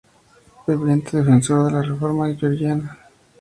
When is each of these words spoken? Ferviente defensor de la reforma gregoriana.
Ferviente 0.65 1.15
defensor 1.15 1.67
de 1.67 1.71
la 1.73 1.83
reforma 1.83 2.27
gregoriana. 2.29 2.97